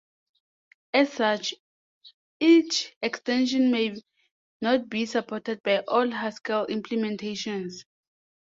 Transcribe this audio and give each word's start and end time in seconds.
As 0.95 1.13
such, 1.13 1.53
each 2.39 2.95
extension 3.03 3.69
may 3.69 4.01
not 4.59 4.89
be 4.89 5.05
supported 5.05 5.61
by 5.61 5.81
all 5.87 6.09
Haskell 6.09 6.65
implementations. 6.65 7.83